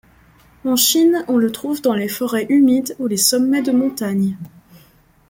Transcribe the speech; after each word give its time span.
En 0.65 0.75
Chine, 0.75 1.23
on 1.27 1.37
le 1.37 1.51
trouve 1.51 1.83
dans 1.83 1.93
les 1.93 2.07
forêts 2.07 2.47
humides 2.49 2.95
ou 2.97 3.05
les 3.05 3.17
sommets 3.17 3.61
de 3.61 3.71
montagnes. 3.71 4.35